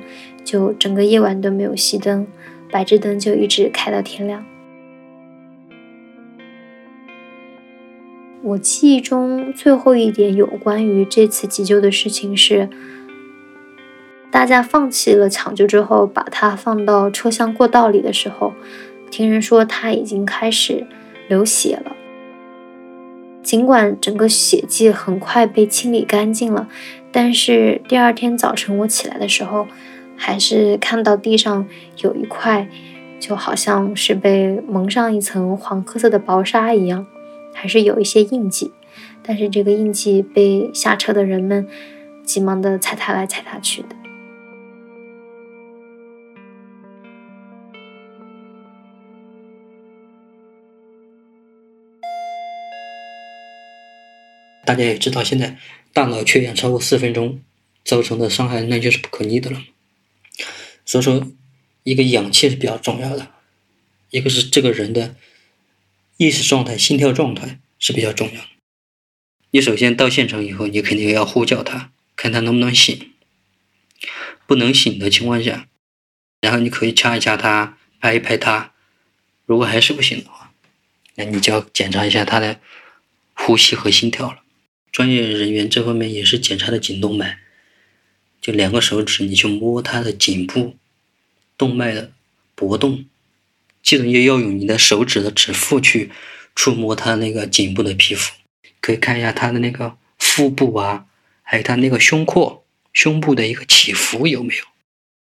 [0.47, 2.25] 就整个夜晚都没有熄灯，
[2.71, 4.45] 白炽灯就一直开到天亮。
[8.41, 12.69] 我记忆中最后一点有关于这次急救的事情是，
[14.31, 18.53] 大家放弃了抢救之后，把它放到车厢过道里的时候，
[19.11, 20.87] 听人说他已经开始
[21.27, 21.93] 流血了。
[23.43, 26.69] 尽管整个血迹很快被清理干净了，
[27.11, 29.67] 但是第二天早晨我起来的时候，
[30.17, 32.67] 还是看到地上有一块，
[33.19, 37.05] 就好像是被蒙上一层黄褐色的薄纱一样。
[37.53, 38.71] 还是有一些印记，
[39.23, 41.67] 但是这个印记被下车的人们
[42.23, 43.89] 急忙的踩踏来踩踏去的。
[54.63, 55.57] 大家也知道，现在
[55.93, 57.39] 大脑缺氧超过四分钟
[57.83, 59.57] 造成的伤害，那就是不可逆的了。
[60.87, 61.27] 所以说，
[61.83, 63.31] 一个氧气是比较重要的，
[64.09, 65.15] 一个是这个人的。
[66.15, 68.47] 意识状态、心跳状态是比较重要的。
[69.51, 73.11] 你首先到现场以后，你肯定要呼叫他，看他能不能醒。
[74.47, 75.67] 不能醒的情况下，
[76.41, 78.73] 然后你可以掐一掐他，拍一拍他。
[79.45, 80.53] 如果还是不行的话，
[81.15, 82.59] 那你就要检查一下他的
[83.33, 84.41] 呼吸和心跳了。
[84.91, 87.39] 专业人员这方面也是检查的颈动脉，
[88.47, 90.77] 就两个手指你去摸他的颈部
[91.57, 92.13] 动脉的
[92.55, 93.03] 搏动。
[93.83, 96.09] 记得要要用你的手指的指腹去
[96.55, 98.33] 触摸他那个颈部的皮肤，
[98.79, 101.07] 可以看一下他的那个腹部啊，
[101.43, 104.63] 还有他那个胸廓、胸部的一个起伏有没有。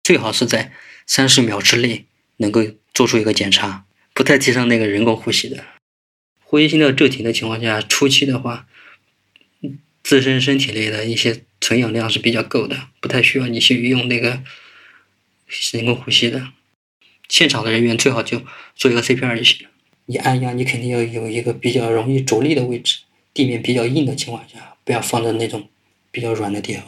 [0.04, 0.72] 最好是在
[1.08, 2.62] 三十秒之内能够
[2.94, 3.86] 做出一个检查。
[4.14, 5.66] 不太提倡那个人工呼吸的，
[6.44, 8.68] 呼吸心跳骤停的情况下，初期的话，
[10.04, 14.42] 自身身体内的一些存氧量是比较够的，不太需要你去用那个
[15.72, 16.50] 人工呼吸的。
[17.28, 18.42] 现场的人员最好就
[18.76, 19.68] 做一个 CPR 就行。
[20.06, 23.00] 你按压，你肯定要有一个比较容易着力的位置，
[23.34, 25.68] 地面比较硬的情况下，不要放在那种
[26.12, 26.84] 比较软的地方。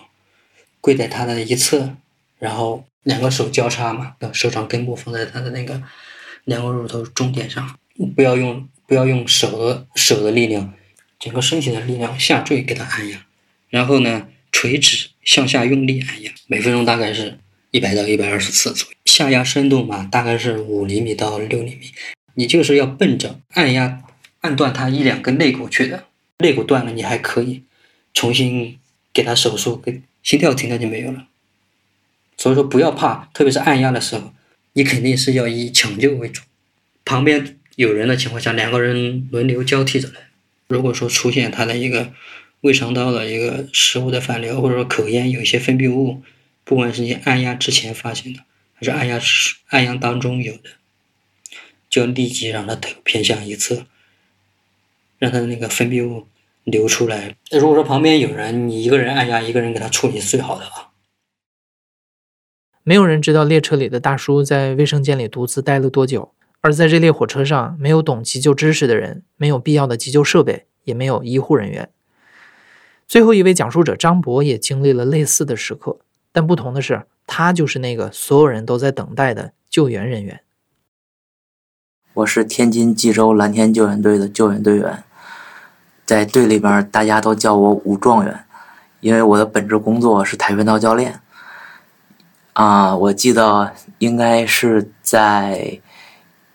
[0.80, 1.98] 跪在他的一侧，
[2.38, 5.84] 然后两个手交叉嘛，手掌根部放在他的那个
[6.46, 7.78] 两个乳头中点上，
[8.16, 10.74] 不要用不要用手的手的力量，
[11.20, 13.26] 整个身体的力量下坠给他按压，
[13.70, 17.38] 然后呢垂直向下用力按压，每分钟大概是。
[17.72, 21.92] 一百到一百二十次左右，下压深度嘛，大概是五厘米到六厘米。
[22.34, 24.02] 你就是要奔着按压
[24.42, 26.06] 按断他一两根肋骨去的，
[26.40, 27.62] 肋骨断了，你还可以
[28.12, 28.80] 重新
[29.14, 31.28] 给他手术，给心跳停了就没有了。
[32.38, 34.34] 所以说不要怕，特别是按压的时候，
[34.74, 36.42] 你肯定是要以抢救为主。
[37.06, 40.30] 旁边有人的情况下，两个人轮流交替着来。
[40.70, 42.12] 如果说出现他的一个
[42.62, 46.22] 胃肠道的一个食物的反流，或者说口咽有一些分泌物。
[46.64, 48.42] 不管是你按压之前发现的，
[48.74, 49.20] 还是按压
[49.70, 50.70] 按压当中有的，
[51.90, 53.88] 就立即让他头偏向一侧，
[55.18, 56.28] 让他的那个分泌物
[56.66, 57.36] 流出来。
[57.50, 60.92] 那如果说旁边有人，你一个人按压，一个人给他处理是最好的啊。
[62.84, 71.90] 没有人知道列车里的大叔在卫生间里独自待了多久，而在这列火车上，没有懂急救知识的人，没有必要的急救设备，也没有医护人员。
[73.10, 75.98] 最后一位讲述者张博也经历了类似的时刻。
[76.32, 80.42] 但不同的是，他就是那个所有人都在等待的救援人员。
[82.14, 85.04] 我是天津蓟州蓝天救援队的救援队员，
[86.06, 88.46] 在队里边大家都叫我武状元，
[89.00, 91.20] 因为我的本职工作是跆拳道教练。
[92.54, 95.82] 啊，我记得应该是在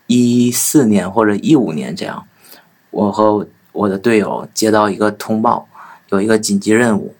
[0.07, 2.25] 一四年或者一五年这样，
[2.91, 5.67] 我和我的队友接到一个通报，
[6.15, 7.13] 有一个紧急任务。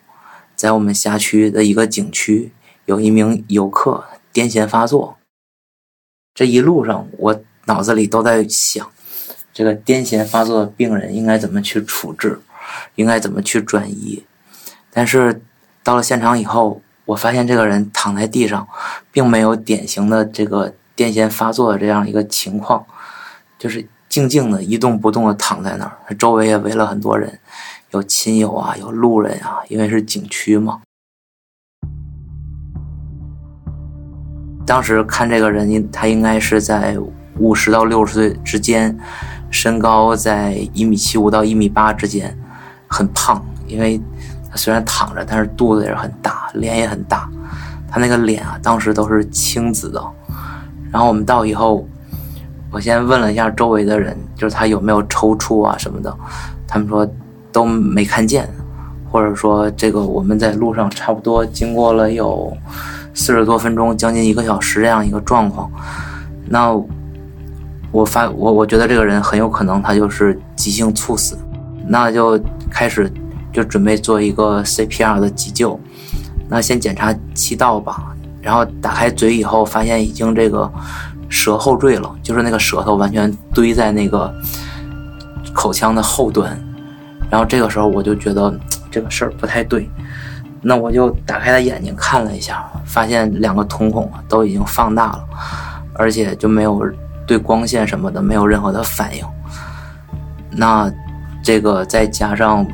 [0.56, 2.54] 在我们辖区的一个景区，
[2.86, 5.18] 有一名游客癫痫发作。
[6.34, 8.90] 这一路上，我脑子里都在想，
[9.54, 12.40] 这个癫痫发作的病人应该怎么去处置，
[12.96, 14.24] 应该怎么去转移。
[14.92, 15.42] 但是
[15.84, 18.66] 到了现场以后，我发现这个人躺在地上，
[19.12, 22.86] 并没有典型的这个癫痫发作的这样一个情况，
[23.60, 27.38] 就是静静的一动不动的躺在那儿，周围也围了很多人。
[27.96, 30.82] 有亲友啊，有路人啊，因为是景区嘛。
[34.66, 36.98] 当时看这个人，他应该是在
[37.40, 38.98] 五十到六十岁之间，
[39.50, 42.38] 身高在一米七五到一米八之间，
[42.90, 43.42] 很胖。
[43.66, 44.00] 因为
[44.52, 47.30] 他虽然躺着，但是肚子也是很大，脸也很大。
[47.88, 50.04] 他那个脸啊，当时都是青紫的。
[50.92, 51.88] 然后我们到以后，
[52.72, 56.14] 我先问了一下周围的人，就是他有没有抽搐啊什么的，
[56.68, 57.10] 他们说。
[57.56, 58.46] 都没看见，
[59.10, 62.52] 或者说这个我们在路上差不多经过了有
[63.14, 65.72] 四十多分钟，将近一个小时这样一个状况，
[66.50, 66.76] 那
[67.94, 71.38] 我发我我觉得这个人很有可能他就是急性猝死，
[71.88, 72.38] 那就
[72.70, 73.10] 开始
[73.54, 75.80] 就准备做一个 CPR 的急救。
[76.50, 80.70] 那先检查气道吧，然后打开嘴以后，发现已经这个
[81.30, 84.30] 舌后坠了，就是那个舌头完全堆在那个
[85.54, 86.60] 口腔的后端。
[87.30, 88.54] 然后这个时候我就觉得
[88.90, 89.90] 这个事儿不太对，
[90.62, 95.28] 那我就打开他眼睛看了一下，发现两个瞳孔都已经放大了，
[95.94, 96.82] 而且就没有
[97.28, 99.26] 对光线什么的没有任何的反应。
[100.52, 100.92] 那
[101.44, 102.66] 这个再加上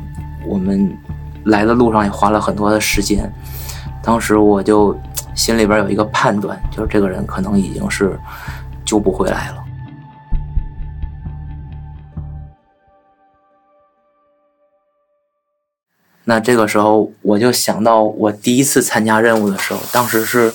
[0.46, 0.96] 我们
[1.44, 3.30] 来的路上也花了很多的时间。
[4.02, 4.96] 当时我就
[5.34, 8.18] 心里边有一个判断，就是这个人可能已经是
[8.84, 9.61] 救不回来了。
[16.32, 20.50] 那这个时候我就想到我第一次参加任务的时候，当时是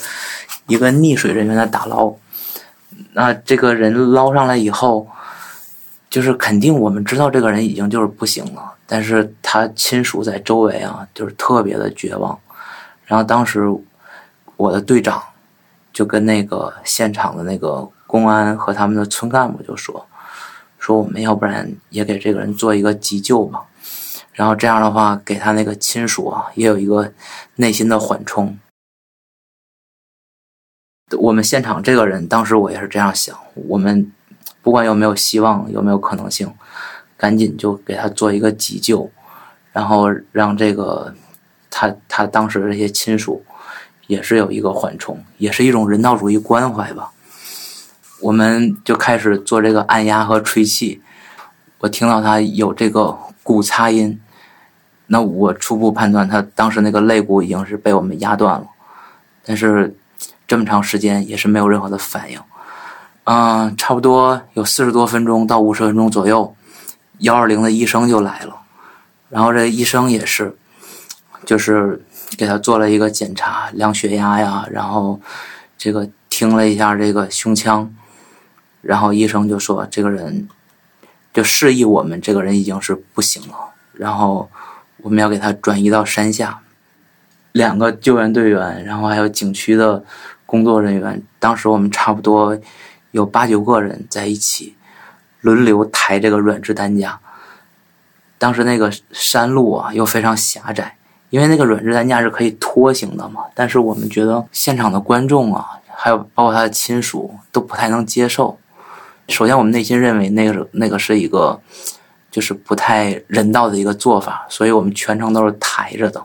[0.65, 2.11] 一个溺水人员的打捞。
[3.13, 5.07] 那这个人捞上来以后，
[6.09, 12.39] 就是肯定我们知道这个人已经就是不行了，但是他亲属在周围啊，就是特别的绝望。
[13.05, 13.71] 然后当时，
[14.55, 15.21] 我的队长
[15.93, 20.07] 就跟那个现场的那个公安和他们的村干部就说
[20.79, 23.61] ：“说我们要不然也给这个人做一个急救吧，
[24.37, 27.11] 然后这样的话给他那个亲属啊也有一个
[27.55, 28.57] 内心的缓冲。”
[31.17, 34.11] 我们现场这个人当时我也是这样想，我们
[34.61, 36.53] 不管有没有希望，有没有可能性，
[37.17, 39.09] 赶紧就给他做一个急救，
[39.73, 41.15] 然后让这个。
[41.69, 43.45] 他他当时这些亲属，
[44.07, 47.11] 也是有一个缓冲，也是一种人道主义关怀吧。
[48.21, 51.03] 我们就开始做这个按压和吹气，
[51.79, 54.19] 我听到他有这个骨擦音，
[55.07, 58.67] 那我初步判断他当时那个肋骨已经是被我们压断了，
[59.43, 59.95] 但是
[60.45, 62.39] 这么长时间也是没有任何的反应。
[63.23, 66.55] 嗯，差不多有四十多分钟到五十分钟左右，
[67.19, 68.55] 幺二零的医生就来了，
[69.29, 70.55] 然后这医生也是。
[71.45, 72.03] 就是
[72.37, 75.17] 给他做了一个检查，量血压呀，然后
[75.77, 77.89] 这个听了一下这个胸腔，
[78.81, 80.49] 然后医生就说这个人
[81.33, 83.55] 就示意我们这个人已经是不行了，
[83.93, 84.49] 然后
[85.01, 86.61] 我们要给他转移到山下。
[87.51, 90.03] 两个救援队员，然后还有景区的
[90.45, 92.57] 工作人员，当时我们差不多
[93.11, 94.75] 有八九个人在一起
[95.41, 97.19] 轮流抬这个软质担架。
[98.37, 100.95] 当时那个山路啊又非常狭窄。
[101.29, 108.57] 因为那个软质担架是可以拖行的嘛，但是我们觉得现场的观众啊，还有包括他的亲属都不太能接受。
[109.27, 111.59] 首先，我们内心认为那个那个是一个
[112.37, 116.23] 就是不太人道的一个做法，所以我们全程都是抬着的。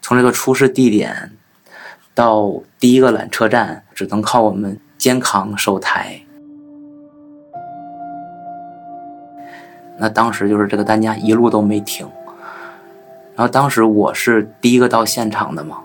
[0.00, 1.30] 从这个出事地点
[2.14, 6.18] 到第一个缆车站，只能靠我们肩扛手抬。
[9.98, 12.08] 那当时就是这个担架一路都没停。
[13.34, 15.76] 然后当时我是第一个到现场的嘛，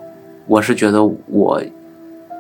[0.47, 1.62] 我是觉得我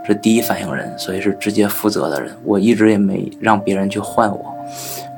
[0.07, 2.33] 是第一反应人，所以是直接负责的人。
[2.45, 4.55] 我一直也没让别人去换我，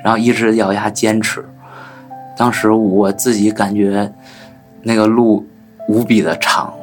[0.04, 1.46] 然后一直咬牙坚持。
[2.36, 4.12] 当时我自己感觉
[4.82, 5.46] 那个路
[5.88, 6.74] 无比的长，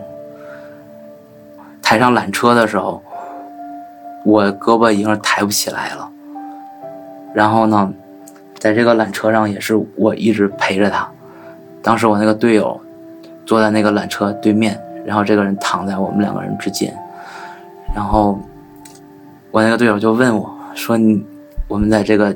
[1.82, 3.03] 抬上缆车的时候，
[4.24, 6.11] 我胳膊已经抬不起来了。
[7.34, 7.92] 然后呢，
[8.59, 11.09] 在这个缆车上也是我一直陪着他。
[11.82, 12.80] 当时我那个队友。
[13.46, 16.96] 坐在那个缆车对面，然后这个人躺在我们两个人之间，
[17.92, 18.38] 然后
[19.51, 21.20] 我那个队友就问我说：“你
[21.66, 22.32] 我们在这个，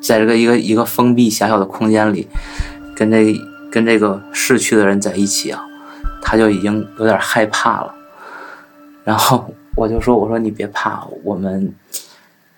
[0.00, 2.28] 在这个一个一个封闭狭小的空间里，
[2.96, 3.34] 跟这
[3.70, 5.64] 跟这个逝去的人在一起啊，
[6.22, 7.94] 他就已经有点害怕了。”
[9.04, 11.72] 然后我就说：“我说你别怕，我们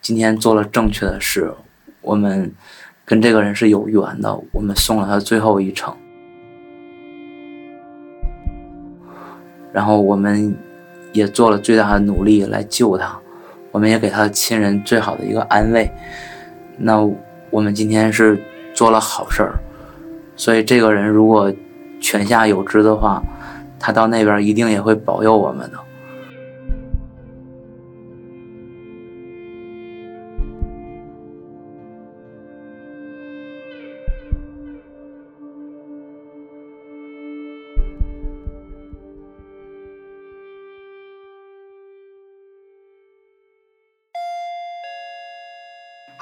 [0.00, 1.52] 今天做了正确的事，
[2.00, 2.52] 我们
[3.04, 5.96] 跟这个人是有缘的，我们送了他最后一程。”
[9.72, 10.56] 然后我们
[11.12, 13.16] 也做了最大的努力来救他，
[13.70, 15.88] 我们也给他的亲人最好的一个安慰。
[16.76, 17.00] 那
[17.50, 18.40] 我们今天是
[18.74, 19.54] 做了好事儿，
[20.36, 21.52] 所以这个人如果
[22.00, 23.22] 泉下有知的话，
[23.78, 25.78] 他到那边一定也会保佑我们的。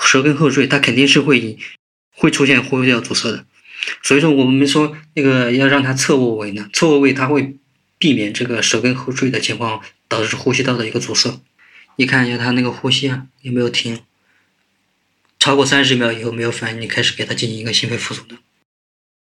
[0.08, 1.58] 舌根后坠，它肯定是会
[2.12, 3.44] 会出现呼吸道阻塞的，
[4.02, 7.58] 所以说我们说那个要让它侧卧位呢，侧卧位它会
[7.98, 11.38] 避免这个舌根后坠的情况导致呼吸道的一个阻塞。
[11.96, 14.00] 你看一下他那个呼吸啊有没有停，
[15.38, 18.36] 超过三十秒以后没有反应，你开始给他进行一个心肺复苏的。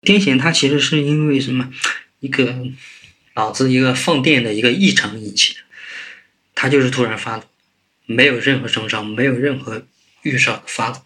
[0.04, 1.70] 癫痫它其实是因为什么？
[2.22, 2.56] 一个
[3.36, 5.60] 脑子一个放电的一个异常引起的，
[6.56, 7.50] 它就是突然发作，
[8.06, 9.86] 没有任何征兆，没有任何
[10.22, 11.06] 预兆的发作，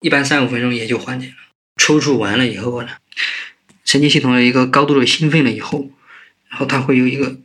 [0.00, 1.34] 一般三五分钟也就缓解了。
[1.76, 2.90] 抽搐完了以后呢，
[3.84, 5.90] 神经系统的一个高度的兴奋了以后，
[6.48, 7.38] 然后它会有一个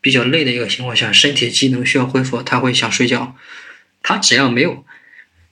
[0.00, 3.36] 比较累的一个情况下，身体机能需要恢复，他会想睡觉。
[4.02, 4.84] 他只要没有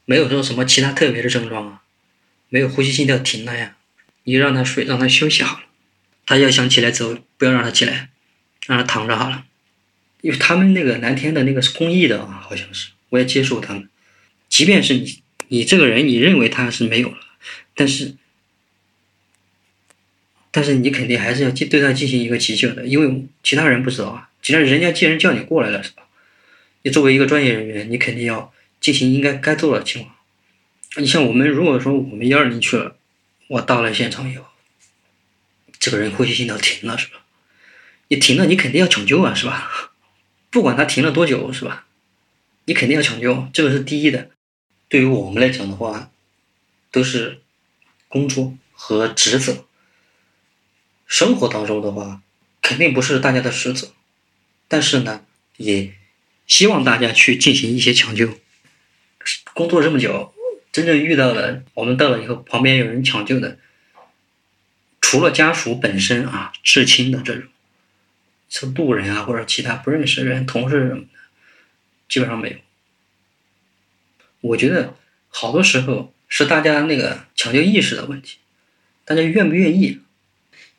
[0.05, 1.83] 没有说什么其他特别的症状啊，
[2.49, 3.77] 没有呼吸心跳停了呀。
[4.25, 5.65] 你让他睡，让他休息好了。
[6.27, 8.11] 他要想起来走，不要让他起来，
[8.67, 9.45] 让他躺着好了。
[10.21, 13.89] 因为他们那个蓝天的那个是公益的啊，好像是，我也接受他们。
[14.53, 17.17] 即便是你，你这个人你认为他是没有了，
[17.75, 18.17] 但是，
[20.51, 24.29] 但是你肯定还是要进对他进行一个急救的，因为其他人不知道啊。
[24.43, 26.03] 既然人家既然叫你过来了，是吧？
[26.83, 30.15] 你作为一个专业人员，你肯定要进行应该该做的情况。
[30.99, 32.97] 你像我们，如果说我们幺二零去了。
[33.49, 34.45] 我到了现场以后，
[35.79, 37.25] 这个人呼吸心跳停了，是吧？
[38.09, 39.93] 你停了，你肯定要抢救啊，是吧？
[40.51, 41.87] 不管他停了多久，是吧？
[42.67, 44.29] 你肯定要抢救，这个是第一的。
[44.93, 46.11] 对于我们来讲的话，
[46.91, 47.41] 都是
[48.09, 49.65] 工作和职责。
[51.07, 52.21] 生活当中的话，
[52.61, 53.95] 肯定不是大家的职责，
[54.69, 55.25] 但是呢，
[55.57, 55.95] 也
[56.47, 58.39] 希望大家去进行一些抢救。
[59.55, 60.35] 工作这么久。
[60.71, 63.59] 真正遇到了，我们到了以后，旁边有人抢救的，
[65.01, 67.49] 除了家属本身啊，至亲的这种，
[68.51, 71.09] 是路人啊，或者其他不认识的人、同事什么的，
[72.11, 72.57] 基本上没有。
[74.43, 74.95] 我觉得
[75.29, 78.37] 好多时候是大家那个抢救意识的问题，
[79.05, 79.99] 大家愿不愿意？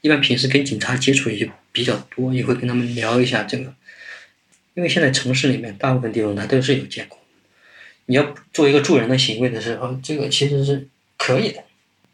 [0.02, 3.74] 一般平时跟警察接触也比较多，也会跟他们聊一下这个，
[4.74, 7.20] 因为现在城市里面大部分地方它都是有监控。
[8.08, 10.88] 你要做一个助人的行为的时候，这个其实是
[11.18, 11.64] 可以的。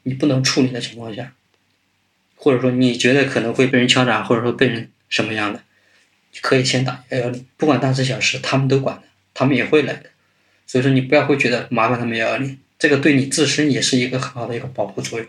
[0.04, 1.34] 你不能处理的情况下，
[2.36, 5.64] 或者说你觉得可能会被人敲诈，或者说被人什么样的，
[6.42, 10.12] 可以先打幺幺零，不管大事小事，他们都管的，他们也会来的。
[10.72, 15.28] 所以说你不要会觉得麻烦他们幺幺零，这个对你自身也是一个很好的一个保护作用。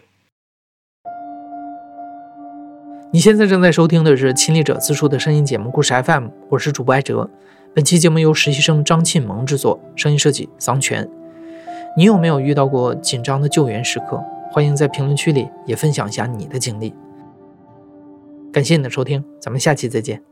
[3.10, 7.30] 你现在正在收听的是亲历者自述的声音节目故事 FM，我是主播艾哲。
[7.74, 11.08] 本期节目由实习生张庆萌制作，声音设计桑泉。
[11.96, 14.22] 你有没有遇到过紧张的救援时刻？
[14.52, 16.94] 欢迎在评论区里也分享一下你的经历。
[18.52, 20.29] 感谢你的收听，咱们下期再见。